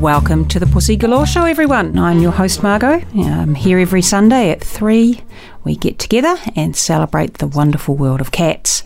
[0.00, 1.98] Welcome to the Pussy Galore Show, everyone.
[1.98, 3.04] I'm your host, Margot.
[3.14, 5.20] I'm here every Sunday at 3.
[5.62, 8.82] We get together and celebrate the wonderful world of cats.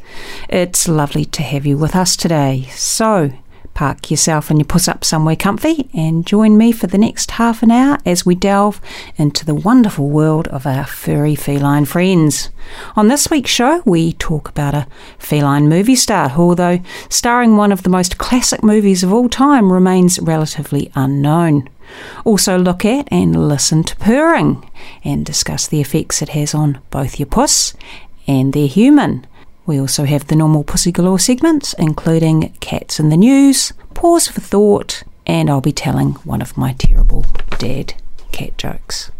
[0.49, 2.67] It's lovely to have you with us today.
[2.73, 3.31] So,
[3.75, 7.63] Park yourself and your puss up somewhere comfy and join me for the next half
[7.63, 8.81] an hour as we delve
[9.17, 12.51] into the wonderful world of our furry feline friends.
[12.95, 14.87] On this week's show, we talk about a
[15.19, 19.73] feline movie star who, although starring one of the most classic movies of all time,
[19.73, 21.69] remains relatively unknown.
[22.25, 24.71] Also, look at and listen to purring
[25.03, 27.75] and discuss the effects it has on both your puss
[28.27, 29.27] and their human.
[29.67, 34.41] We also have the normal Pussy Galore segments, including Cats in the News, Pause for
[34.43, 37.25] Thought, and I'll be telling one of my terrible
[37.59, 37.95] dad
[38.31, 39.11] cat jokes.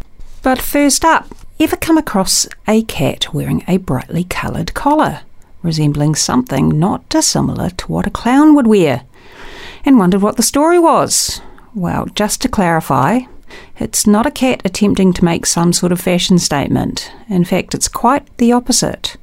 [0.43, 5.21] But first up, ever come across a cat wearing a brightly coloured collar,
[5.63, 9.03] resembling something not dissimilar to what a clown would wear,
[9.83, 11.41] and wondered what the story was?
[11.73, 13.21] Well, just to clarify,
[13.79, 17.11] it's not a cat attempting to make some sort of fashion statement.
[17.29, 19.17] In fact, it's quite the opposite.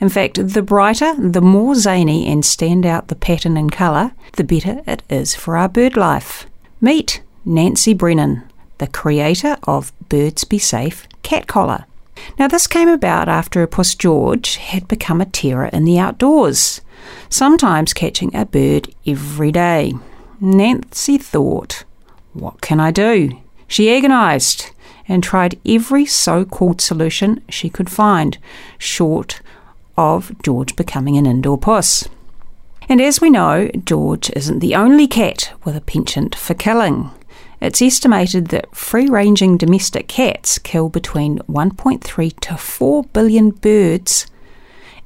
[0.00, 4.44] In fact, the brighter, the more zany and stand out the pattern and colour, the
[4.44, 6.46] better it is for our bird life.
[6.80, 8.42] Meet Nancy Brennan,
[8.78, 11.84] the creator of Birds Be Safe cat collar.
[12.38, 16.80] Now, this came about after puss George had become a terror in the outdoors,
[17.28, 19.94] sometimes catching a bird every day.
[20.40, 21.84] Nancy thought,
[22.32, 23.30] What can I do?
[23.66, 24.70] She agonised
[25.08, 28.38] and tried every so called solution she could find,
[28.78, 29.40] short
[29.96, 32.08] of George becoming an indoor puss.
[32.88, 37.10] And as we know, George isn't the only cat with a penchant for killing.
[37.60, 44.26] It's estimated that free ranging domestic cats kill between 1.3 to 4 billion birds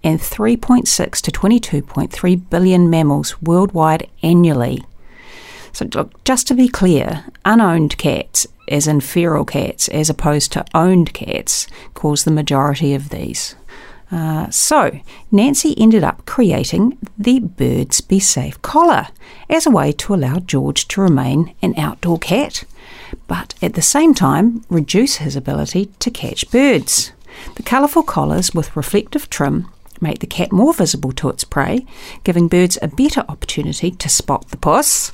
[0.02, 4.82] and 3.6 to 22.3 billion mammals worldwide annually.
[5.72, 10.64] So, look, just to be clear, unowned cats, as in feral cats, as opposed to
[10.74, 13.54] owned cats, cause the majority of these.
[14.10, 19.08] Uh, so, Nancy ended up creating the Birds Be Safe collar
[19.50, 22.64] as a way to allow George to remain an outdoor cat,
[23.26, 27.12] but at the same time reduce his ability to catch birds.
[27.56, 29.68] The colourful collars with reflective trim
[30.02, 31.84] make the cat more visible to its prey,
[32.24, 35.12] giving birds a better opportunity to spot the puss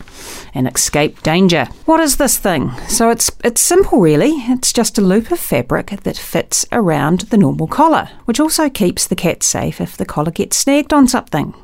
[0.54, 1.66] and escape danger.
[1.84, 2.72] What is this thing?
[2.88, 4.32] So it's it's simple really.
[4.48, 9.06] It's just a loop of fabric that fits around the normal collar, which also keeps
[9.06, 11.54] the cat safe if the collar gets snagged on something.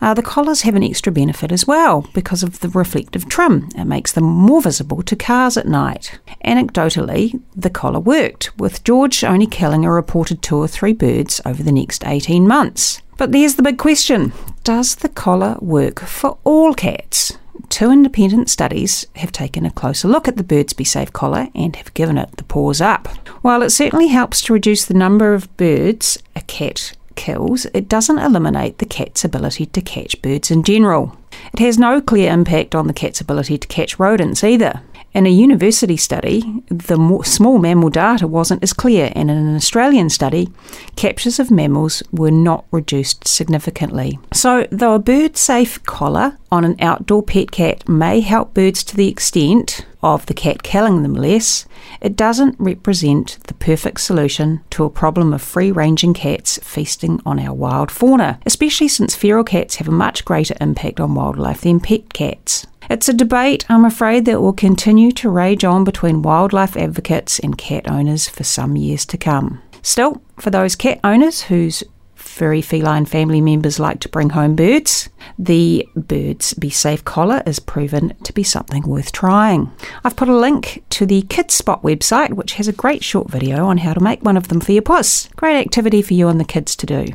[0.00, 3.68] Uh, the collars have an extra benefit as well because of the reflective trim.
[3.76, 6.18] It makes them more visible to cars at night.
[6.44, 11.62] Anecdotally, the collar worked, with George only killing a reported two or three birds over
[11.62, 13.02] the next 18 months.
[13.16, 14.32] But there's the big question
[14.64, 17.38] Does the collar work for all cats?
[17.68, 21.74] Two independent studies have taken a closer look at the Birds Be Safe collar and
[21.76, 23.08] have given it the paws up.
[23.42, 28.18] While it certainly helps to reduce the number of birds a cat kills, it doesn't
[28.18, 31.16] eliminate the cat's ability to catch birds in general.
[31.52, 34.82] It has no clear impact on the cat's ability to catch rodents either.
[35.16, 40.10] In a university study, the small mammal data wasn't as clear, and in an Australian
[40.10, 40.50] study,
[40.94, 44.18] captures of mammals were not reduced significantly.
[44.34, 48.94] So, though a bird safe collar on an outdoor pet cat may help birds to
[48.94, 51.64] the extent of the cat killing them less,
[52.02, 57.40] it doesn't represent the perfect solution to a problem of free ranging cats feasting on
[57.40, 61.80] our wild fauna, especially since feral cats have a much greater impact on wildlife than
[61.80, 62.66] pet cats.
[62.88, 67.58] It's a debate, I'm afraid, that will continue to rage on between wildlife advocates and
[67.58, 69.60] cat owners for some years to come.
[69.82, 71.82] Still, for those cat owners whose
[72.14, 77.58] furry feline family members like to bring home birds, the Birds Be Safe collar is
[77.58, 79.70] proven to be something worth trying.
[80.04, 83.78] I've put a link to the Kidspot website, which has a great short video on
[83.78, 85.28] how to make one of them for your puss.
[85.36, 87.06] Great activity for you and the kids to do.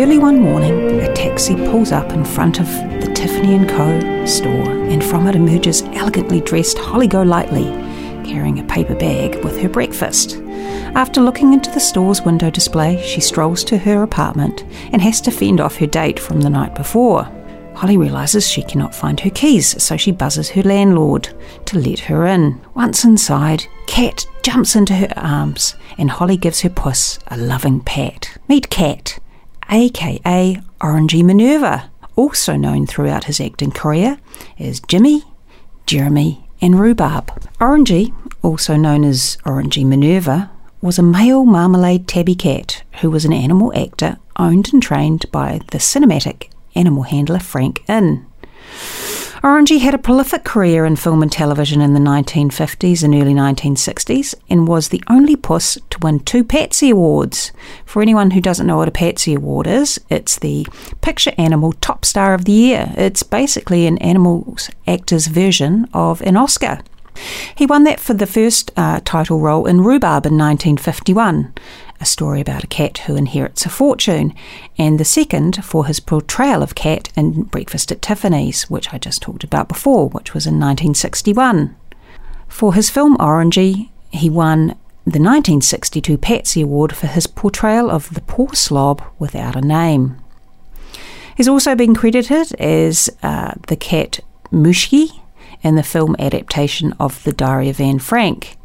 [0.00, 2.66] Early one morning, a taxi pulls up in front of
[3.02, 4.24] the Tiffany & Co.
[4.24, 7.64] store, and from it emerges elegantly dressed Holly Golightly,
[8.24, 10.38] carrying a paper bag with her breakfast.
[10.94, 15.30] After looking into the store's window display, she strolls to her apartment and has to
[15.30, 17.24] fend off her date from the night before.
[17.74, 21.28] Holly realises she cannot find her keys, so she buzzes her landlord
[21.66, 22.58] to let her in.
[22.72, 28.38] Once inside, Cat jumps into her arms and Holly gives her puss a loving pat.
[28.48, 29.18] Meet Cat,
[29.70, 34.18] aka Orangey Minerva, also known throughout his acting career
[34.58, 35.24] as Jimmy,
[35.86, 37.26] Jeremy, and Rhubarb.
[37.60, 38.12] Orangey,
[38.42, 40.50] also known as Orangey Minerva,
[40.82, 45.60] was a male marmalade tabby cat who was an animal actor owned and trained by
[45.70, 48.26] the cinematic animal handler Frank Inn.
[49.42, 54.34] Orangey had a prolific career in film and television in the 1950s and early 1960s
[54.50, 57.50] and was the only puss to win two Patsy Awards.
[57.86, 60.66] For anyone who doesn't know what a Patsy Award is, it's the
[61.00, 62.92] Picture Animal Top Star of the Year.
[62.98, 66.80] It's basically an animals actor's version of an Oscar.
[67.54, 71.54] He won that for the first uh, title role in Rhubarb in 1951
[72.00, 74.34] a story about a cat who inherits a fortune,
[74.78, 79.20] and the second for his portrayal of Cat in Breakfast at Tiffany's, which I just
[79.22, 81.76] talked about before, which was in 1961.
[82.48, 88.20] For his film Orangey, he won the 1962 Patsy Award for his portrayal of the
[88.22, 90.16] poor slob without a name.
[91.36, 94.20] He's also been credited as uh, the cat
[94.52, 95.20] Mushki
[95.62, 98.56] in the film adaptation of The Diary of Anne Frank.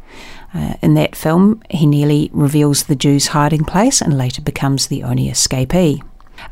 [0.56, 5.04] Uh, in that film, he nearly reveals the Jew's hiding place and later becomes the
[5.04, 6.02] only escapee.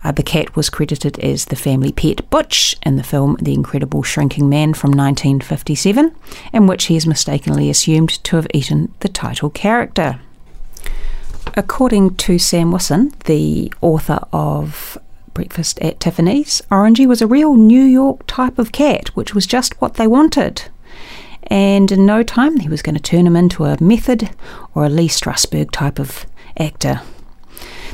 [0.03, 4.03] Uh, the cat was credited as the family pet Butch in the film The Incredible
[4.03, 6.13] Shrinking Man from 1957,
[6.51, 10.19] in which he is mistakenly assumed to have eaten the title character.
[11.55, 14.97] According to Sam Wasson, the author of
[15.33, 19.79] Breakfast at Tiffany's, Orangey was a real New York type of cat, which was just
[19.79, 20.63] what they wanted
[21.47, 24.29] and in no time he was going to turn him into a Method
[24.73, 26.25] or a Lee Strasberg type of
[26.57, 27.01] actor.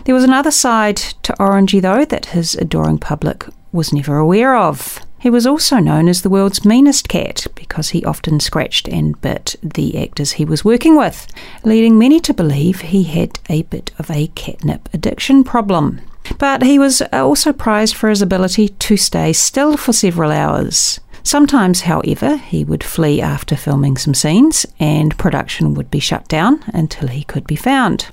[0.06, 5.00] There was another side to Orangey, though, that his adoring public was never aware of.
[5.20, 9.58] He was also known as the world's meanest cat because he often scratched and bit
[9.62, 11.28] the actors he was working with,
[11.66, 16.00] leading many to believe he had a bit of a catnip addiction problem.
[16.38, 21.02] But he was also prized for his ability to stay still for several hours.
[21.24, 26.64] Sometimes, however, he would flee after filming some scenes and production would be shut down
[26.74, 28.08] until he could be found.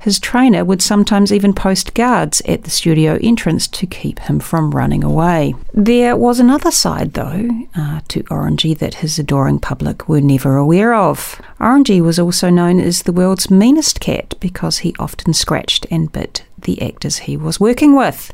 [0.00, 4.70] His trainer would sometimes even post guards at the studio entrance to keep him from
[4.70, 5.54] running away.
[5.74, 10.94] There was another side, though, uh, to Orangey that his adoring public were never aware
[10.94, 11.40] of.
[11.58, 16.44] Orangey was also known as the world's meanest cat because he often scratched and bit
[16.56, 18.32] the actors he was working with,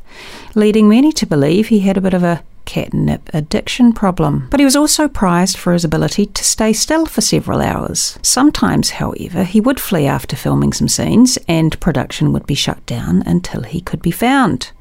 [0.53, 4.47] leading many to believe he had a bit of a catnip addiction problem.
[4.51, 8.19] But he was also prized for his ability to stay still for several hours.
[8.21, 13.23] Sometimes, however, he would flee after filming some scenes and production would be shut down
[13.25, 14.71] until he could be found.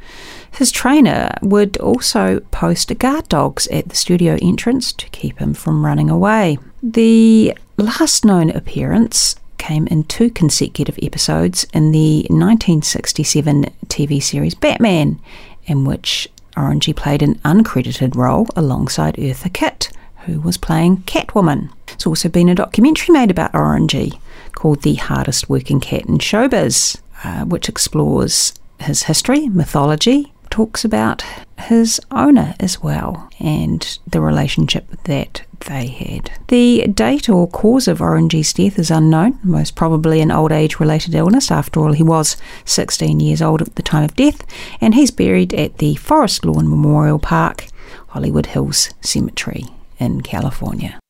[0.51, 5.85] His trainer would also post guard dogs at the studio entrance to keep him from
[5.85, 6.59] running away.
[6.83, 15.19] The last known appearance came in two consecutive episodes in the 1967 TV series Batman,
[15.65, 19.91] in which Orangey played an uncredited role alongside Eartha Kitt,
[20.27, 21.71] who was playing Catwoman.
[21.87, 24.19] There's also been a documentary made about Orangey
[24.53, 31.25] called The Hardest Working Cat in Showbiz, uh, which explores his history, mythology, talks about
[31.59, 36.31] his owner as well and the relationship that they had.
[36.47, 41.13] The date or cause of Orangey's death is unknown, most probably an old age related
[41.17, 41.51] illness.
[41.51, 44.47] After all, he was 16 years old at the time of death,
[44.81, 47.67] and he's buried at the Forest Lawn Memorial Park,
[48.11, 49.65] Hollywood Hills Cemetery
[49.99, 51.01] in California.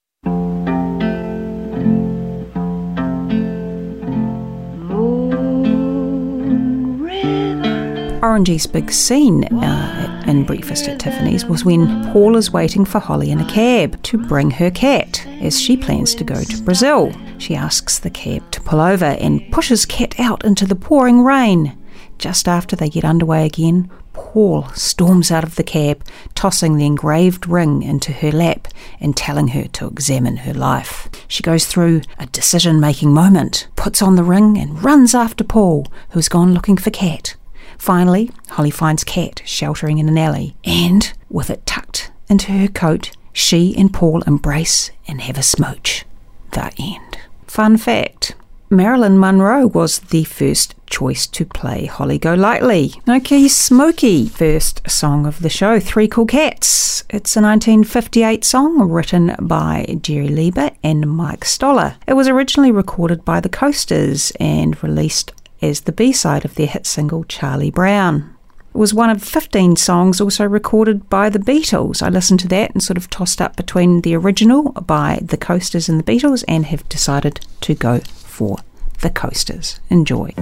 [8.35, 13.31] Orangey's big scene uh, in Breakfast at Tiffany's was when Paul is waiting for Holly
[13.31, 17.13] in a cab to bring her cat as she plans to go to Brazil.
[17.39, 21.79] She asks the cab to pull over and pushes Cat out into the pouring rain.
[22.19, 27.47] Just after they get underway again, Paul storms out of the cab, tossing the engraved
[27.47, 28.67] ring into her lap
[28.99, 31.09] and telling her to examine her life.
[31.29, 35.87] She goes through a decision making moment, puts on the ring, and runs after Paul,
[36.11, 37.37] who's gone looking for Cat.
[37.79, 43.11] Finally, Holly finds Cat sheltering in an alley, and, with it tucked into her coat,
[43.33, 46.05] she and Paul embrace and have a smooch.
[46.53, 47.19] The end.
[47.47, 48.35] Fun fact
[48.71, 52.95] Marilyn Monroe was the first choice to play Holly Golightly.
[53.09, 57.05] Okay, Smoky, first song of the show, Three Cool Cats.
[57.11, 61.97] It's a 1958 song written by Jerry Leiber and Mike Stoller.
[62.09, 65.33] It was originally recorded by the Coasters and released
[65.65, 68.37] as the B side of their hit single Charlie Brown.
[68.75, 72.03] It was one of 15 songs also recorded by the Beatles.
[72.03, 75.89] I listened to that and sort of tossed up between the original by the Coasters
[75.89, 78.59] and the Beatles and have decided to go for
[79.01, 79.81] the Coasters.
[79.91, 80.33] Enjoy.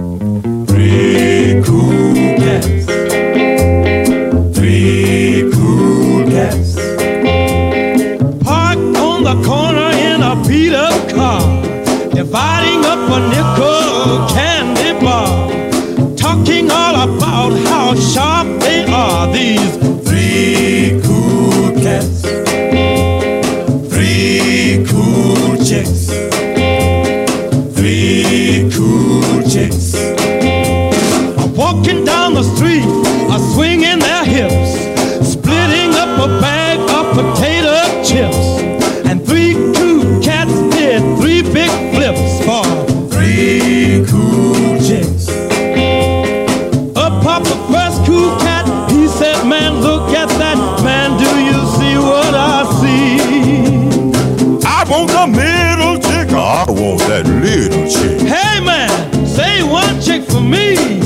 [59.83, 61.02] One chick for me.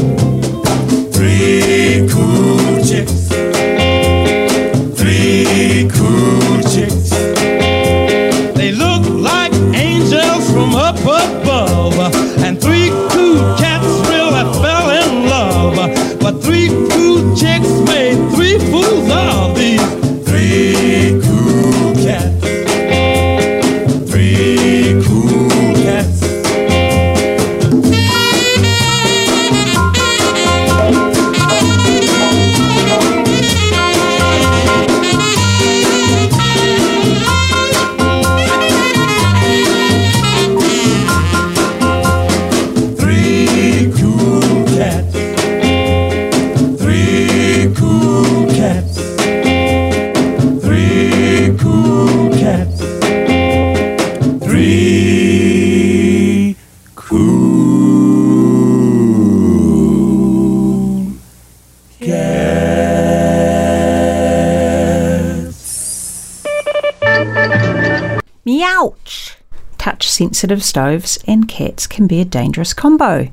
[70.17, 73.29] Sensitive stoves and cats can be a dangerous combo.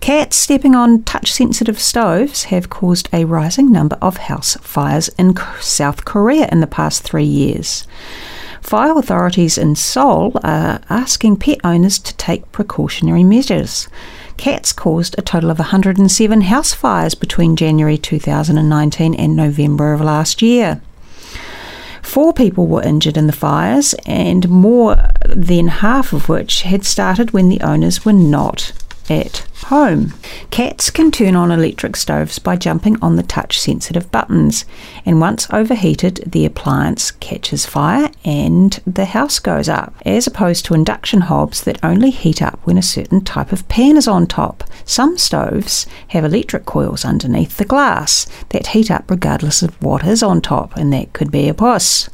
[0.00, 5.36] Cats stepping on touch sensitive stoves have caused a rising number of house fires in
[5.60, 7.86] South Korea in the past three years.
[8.60, 13.88] Fire authorities in Seoul are asking pet owners to take precautionary measures.
[14.36, 20.42] Cats caused a total of 107 house fires between January 2019 and November of last
[20.42, 20.80] year.
[22.04, 24.96] Four people were injured in the fires, and more
[25.26, 28.72] than half of which had started when the owners were not
[29.10, 30.12] at home.
[30.50, 34.64] Cats can turn on electric stoves by jumping on the touch sensitive buttons,
[35.04, 40.74] and once overheated, the appliance catches fire and the house goes up, as opposed to
[40.74, 44.64] induction hobs that only heat up when a certain type of pan is on top.
[44.84, 50.22] Some stoves have electric coils underneath the glass that heat up regardless of what is
[50.22, 52.08] on top, and that could be a puss.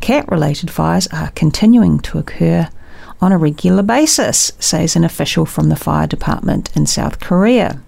[0.00, 2.68] Cat related fires are continuing to occur
[3.20, 7.80] on a regular basis, says an official from the fire department in South Korea.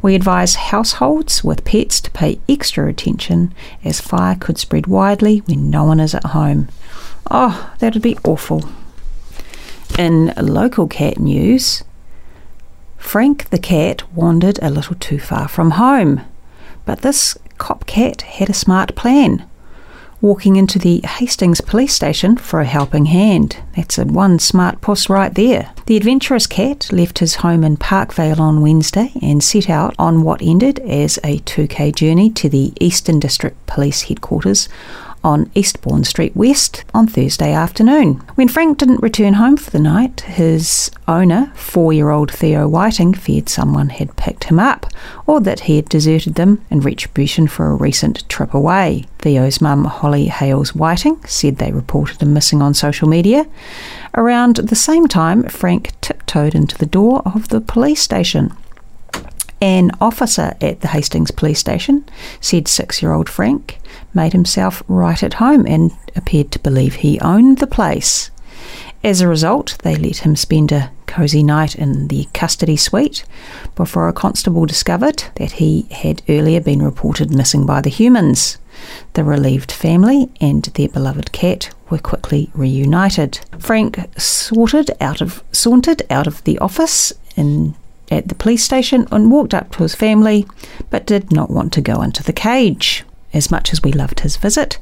[0.00, 5.70] We advise households with pets to pay extra attention as fire could spread widely when
[5.70, 6.68] no one is at home.
[7.30, 8.68] Oh, that'd be awful.
[9.98, 11.84] In local cat news,
[12.96, 16.22] Frank the cat wandered a little too far from home,
[16.84, 19.44] but this cop cat had a smart plan
[20.22, 23.58] walking into the Hastings police station for a helping hand.
[23.76, 25.72] That's a one smart puss right there.
[25.86, 30.40] The adventurous cat left his home in Parkvale on Wednesday and set out on what
[30.40, 34.68] ended as a 2k journey to the Eastern District Police headquarters
[35.24, 38.14] on Eastbourne Street West on Thursday afternoon.
[38.34, 43.14] When Frank didn't return home for the night, his owner, four year old Theo Whiting,
[43.14, 44.86] feared someone had picked him up
[45.26, 49.06] or that he had deserted them in retribution for a recent trip away.
[49.18, 53.46] Theo's mum, Holly Hales Whiting, said they reported him missing on social media.
[54.14, 58.52] Around the same time, Frank tiptoed into the door of the police station.
[59.60, 62.04] An officer at the Hastings police station
[62.40, 63.78] said six year old Frank
[64.14, 68.30] made himself right at home and appeared to believe he owned the place.
[69.04, 73.24] As a result, they let him spend a cosy night in the custody suite
[73.74, 78.58] before a constable discovered that he had earlier been reported missing by the humans.
[79.14, 83.40] The relieved family and their beloved cat were quickly reunited.
[83.58, 87.74] Frank sauntered out of sauntered out of the office in
[88.10, 90.46] at the police station and walked up to his family,
[90.90, 93.04] but did not want to go into the cage.
[93.32, 94.78] As much as we loved his visit,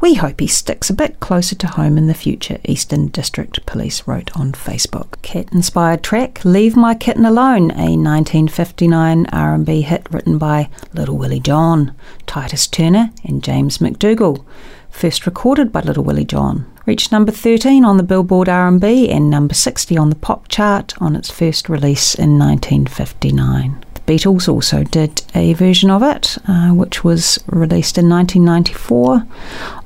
[0.00, 4.06] we hope he sticks a bit closer to home in the future, Eastern District Police
[4.06, 5.22] wrote on Facebook.
[5.22, 11.94] Cat-inspired track Leave My Kitten Alone, a 1959 R&B hit written by Little Willie John,
[12.26, 14.44] Titus Turner and James McDougall,
[14.90, 16.70] first recorded by Little Willie John.
[16.84, 21.16] Reached number 13 on the Billboard R&B and number 60 on the pop chart on
[21.16, 23.83] its first release in 1959.
[24.06, 29.26] Beatles also did a version of it, uh, which was released in 1994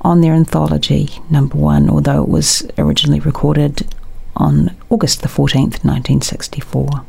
[0.01, 3.87] on their anthology number one, although it was originally recorded
[4.35, 7.05] on August the 14th, 1964.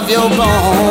[0.00, 0.89] Pause for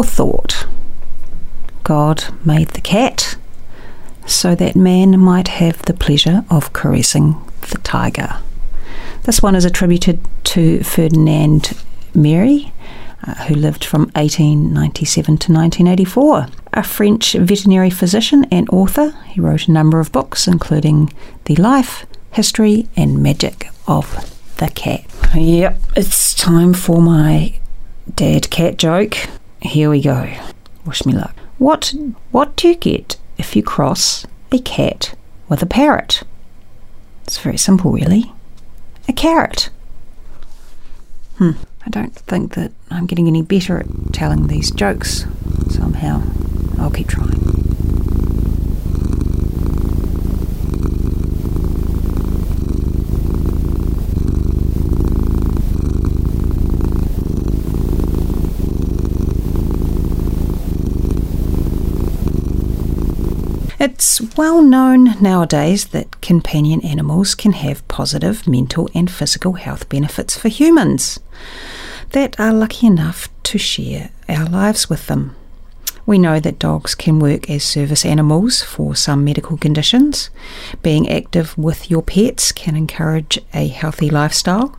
[0.00, 0.66] thought.
[1.84, 3.36] God made the cat
[4.26, 7.36] so that man might have the pleasure of caressing
[7.70, 8.38] the tiger.
[9.24, 11.72] This one is attributed to Ferdinand
[12.14, 12.72] Mérié,
[13.24, 16.46] uh, who lived from 1897 to 1984.
[16.72, 21.12] A French veterinary physician and author, he wrote a number of books, including
[21.44, 25.04] The Life, History, and Magic of the Cat.
[25.34, 27.58] Yep, it's time for my
[28.14, 29.16] dad cat joke.
[29.62, 30.28] Here we go.
[30.84, 31.36] Wish me luck.
[31.58, 31.94] What
[32.32, 35.14] what do you get if you cross a cat
[35.48, 36.22] with a parrot?
[37.24, 38.32] It's very simple, really.
[39.08, 39.70] A carrot.
[41.36, 41.52] Hmm.
[41.86, 45.26] I don't think that I'm getting any better at telling these jokes
[45.70, 46.22] somehow.
[46.78, 47.61] I'll keep trying.
[63.82, 70.38] It's well known nowadays that companion animals can have positive mental and physical health benefits
[70.38, 71.18] for humans
[72.10, 75.34] that are lucky enough to share our lives with them.
[76.06, 80.30] We know that dogs can work as service animals for some medical conditions.
[80.84, 84.78] Being active with your pets can encourage a healthy lifestyle,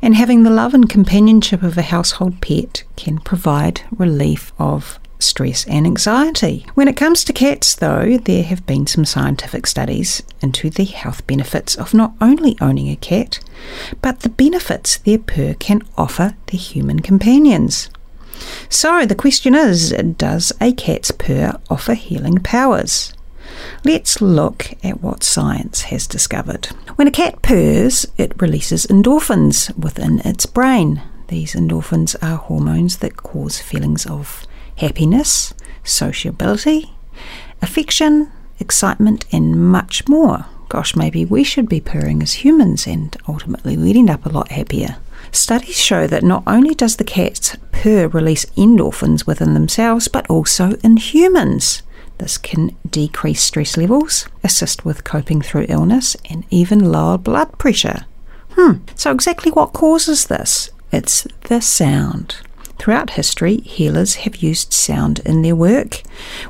[0.00, 5.66] and having the love and companionship of a household pet can provide relief of stress
[5.66, 6.66] and anxiety.
[6.74, 11.26] When it comes to cats, though, there have been some scientific studies into the health
[11.26, 13.40] benefits of not only owning a cat,
[14.02, 17.90] but the benefits their purr can offer their human companions.
[18.68, 23.12] So the question is Does a cat's purr offer healing powers?
[23.84, 26.66] Let's look at what science has discovered.
[26.96, 31.02] When a cat purrs, it releases endorphins within its brain.
[31.28, 34.46] These endorphins are hormones that cause feelings of
[34.76, 36.92] happiness, sociability,
[37.62, 40.46] affection, excitement, and much more.
[40.68, 44.50] Gosh, maybe we should be purring as humans and ultimately we'd end up a lot
[44.50, 44.96] happier.
[45.30, 50.72] Studies show that not only does the cat's purr release endorphins within themselves, but also
[50.82, 51.82] in humans.
[52.18, 58.06] This can decrease stress levels, assist with coping through illness, and even lower blood pressure.
[58.50, 60.70] Hmm, so exactly what causes this?
[60.92, 62.36] It's the sound.
[62.84, 66.02] Throughout history, healers have used sound in their work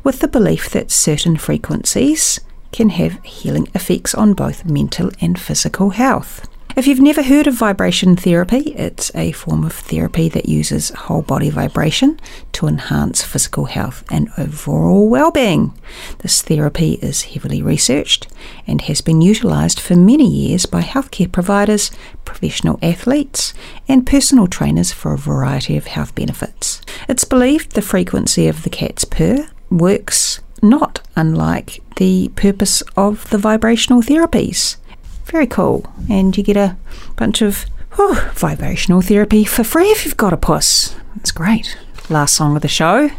[0.03, 2.41] with the belief that certain frequencies
[2.73, 6.49] can have healing effects on both mental and physical health.
[6.77, 11.23] If you've never heard of vibration therapy, it's a form of therapy that uses whole
[11.23, 12.19] body vibration
[12.51, 15.73] to enhance physical health and overall well-being.
[16.19, 18.27] This therapy is heavily researched
[18.67, 21.93] and has been utilised for many years by healthcare providers,
[22.25, 23.55] professional athletes,
[23.87, 26.83] and personal trainers for a variety of health benefits.
[27.09, 33.39] It's believed the frequency of the cat's purr works not unlike the purpose of the
[33.39, 34.77] vibrational therapies.
[35.25, 35.93] Very cool.
[36.09, 36.77] And you get a
[37.17, 37.67] bunch of
[37.99, 40.95] oh, vibrational therapy for free if you've got a puss.
[41.17, 41.77] It's great.
[42.09, 43.11] Last song of the show.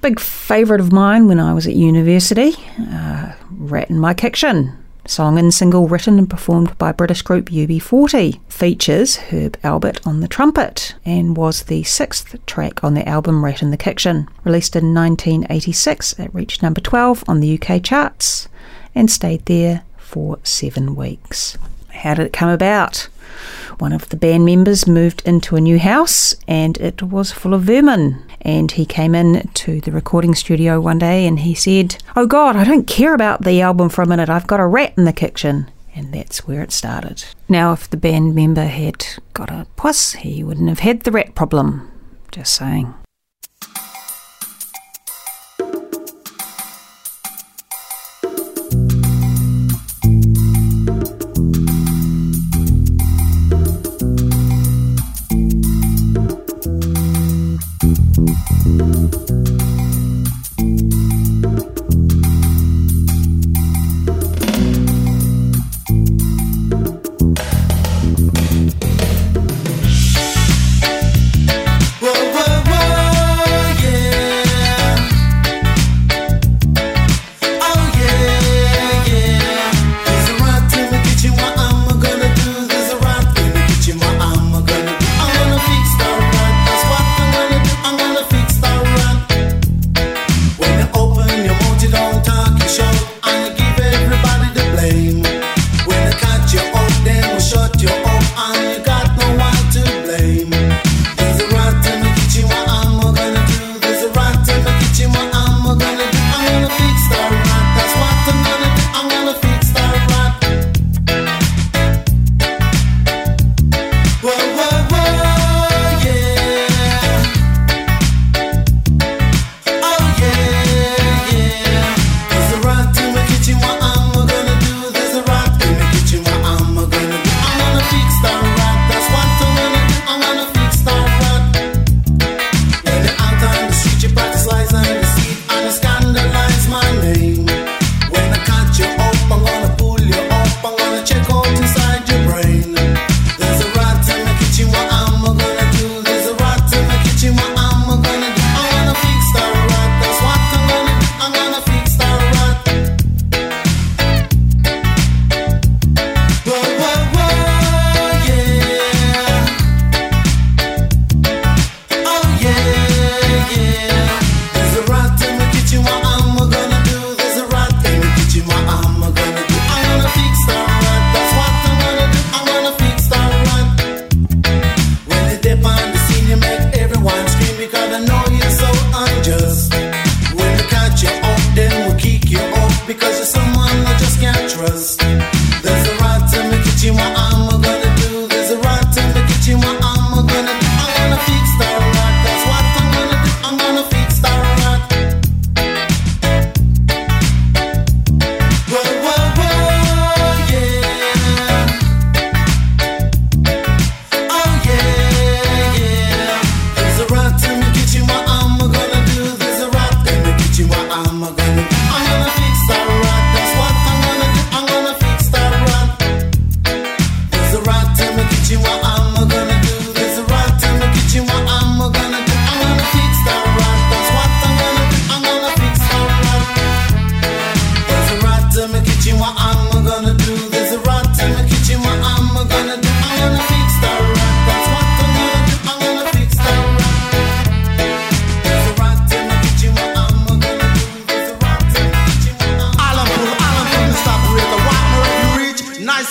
[0.00, 2.52] Big favourite of mine when I was at university.
[2.78, 4.76] Uh, Rat in My Kitchen.
[5.06, 8.40] Song and single written and performed by British group UB40.
[8.50, 13.62] Features Herb Alpert on the trumpet and was the sixth track on the album Rat
[13.62, 14.28] in the Kitchen.
[14.44, 18.48] Released in 1986, it reached number 12 on the UK charts
[18.94, 19.82] and stayed there
[20.14, 21.58] for seven weeks.
[21.88, 23.08] How did it come about?
[23.78, 27.62] One of the band members moved into a new house and it was full of
[27.62, 28.22] vermin.
[28.40, 32.54] And he came in to the recording studio one day and he said, Oh God,
[32.54, 34.28] I don't care about the album for a minute.
[34.28, 35.68] I've got a rat in the kitchen.
[35.96, 37.24] And that's where it started.
[37.48, 41.34] Now, if the band member had got a puss, he wouldn't have had the rat
[41.34, 41.90] problem.
[42.30, 42.94] Just saying.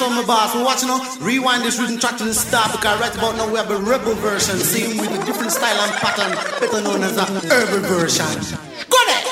[0.09, 0.55] My boss.
[0.55, 0.99] We watching now.
[1.21, 4.15] Rewind this rhythm track to the start because right about now we have a rebel
[4.15, 8.57] version, same with a different style and pattern, better known as a urban version.
[8.89, 9.22] Go there.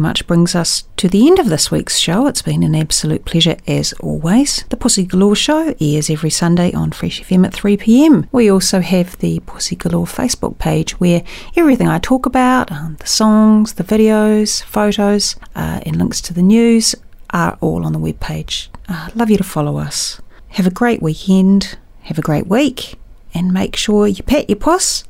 [0.00, 2.26] Much brings us to the end of this week's show.
[2.26, 4.64] It's been an absolute pleasure as always.
[4.70, 8.26] The Pussy Galore show airs every Sunday on Fresh FM at 3 pm.
[8.32, 11.22] We also have the Pussy Galore Facebook page where
[11.56, 16.42] everything I talk about, um, the songs, the videos, photos, uh, and links to the
[16.42, 16.94] news
[17.30, 18.70] are all on the web page.
[18.88, 20.20] Uh, love you to follow us.
[20.48, 21.78] Have a great weekend.
[22.02, 22.98] Have a great week.
[23.34, 25.04] And make sure you pet your puss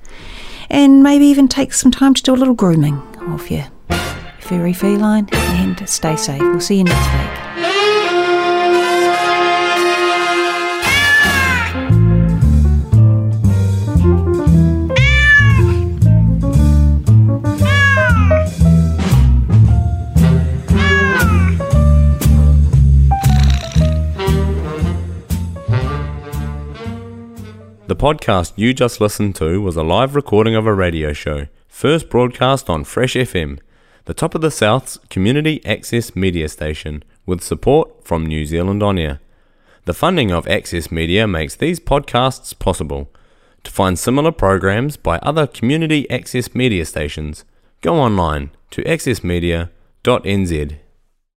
[0.69, 3.67] and maybe even take some time to do a little grooming of your
[4.51, 6.43] furry feline and stay safe.
[6.43, 7.31] We'll see you next week.
[27.87, 32.11] The podcast you just listened to was a live recording of a radio show, first
[32.11, 33.61] broadcast on Fresh FM,
[34.05, 38.99] the top of the South's community access media station, with support from New Zealand On
[38.99, 39.21] Air.
[39.85, 43.11] The funding of Access Media makes these podcasts possible.
[43.65, 47.45] To find similar programs by other community access media stations,
[47.81, 50.77] go online to accessmedia.nz.